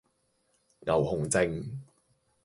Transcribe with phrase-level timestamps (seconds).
[0.79, 1.77] 牛熊證